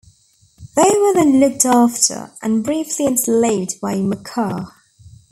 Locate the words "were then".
0.99-1.39